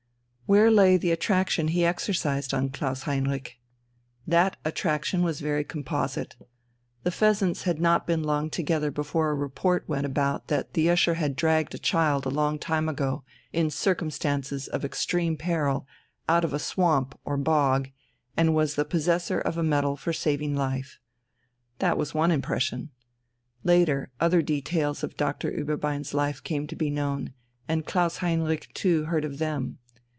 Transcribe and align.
Where 0.47 0.69
lay 0.69 0.97
the 0.97 1.11
attraction 1.11 1.69
he 1.69 1.85
exercised 1.85 2.53
on 2.53 2.71
Klaus 2.71 3.03
Heinrich? 3.03 3.57
That 4.27 4.57
attraction 4.65 5.23
was 5.23 5.39
very 5.39 5.63
composite. 5.63 6.35
The 7.03 7.09
"Pheasants" 7.11 7.63
had 7.63 7.79
not 7.79 8.05
been 8.05 8.21
long 8.21 8.49
together 8.49 8.91
before 8.91 9.29
a 9.29 9.33
report 9.33 9.87
went 9.87 10.05
about 10.05 10.47
that 10.49 10.73
the 10.73 10.89
usher 10.89 11.13
had 11.13 11.37
dragged 11.37 11.73
a 11.73 11.77
child 11.79 12.25
a 12.25 12.29
long 12.29 12.59
time 12.59 12.89
ago, 12.89 13.23
in 13.53 13.69
circumstances 13.69 14.67
of 14.67 14.83
extreme 14.83 15.37
peril, 15.37 15.87
out 16.27 16.43
of 16.43 16.53
a 16.53 16.59
swamp 16.59 17.17
or 17.23 17.37
bog, 17.37 17.87
and 18.35 18.53
was 18.53 18.75
the 18.75 18.83
possessor 18.83 19.39
of 19.39 19.57
a 19.57 19.63
medal 19.63 19.95
for 19.95 20.11
saving 20.11 20.53
life. 20.53 20.99
That 21.79 21.97
was 21.97 22.13
one 22.13 22.29
impression. 22.29 22.89
Later 23.63 24.11
other 24.19 24.41
details 24.41 25.01
of 25.01 25.15
Doctor 25.15 25.49
Ueberbein's 25.49 26.13
life 26.13 26.43
came 26.43 26.67
to 26.67 26.75
be 26.75 26.89
known, 26.89 27.33
and 27.69 27.85
Klaus 27.85 28.17
Heinrich 28.17 28.67
too 28.73 29.05
heard 29.05 29.23
of 29.23 29.37
them. 29.37 29.77